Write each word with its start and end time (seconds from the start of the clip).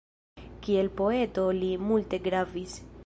Kiel 0.67 0.89
poeto 1.01 1.45
li 1.59 1.69
multe 1.91 2.21
gravis. 2.29 2.79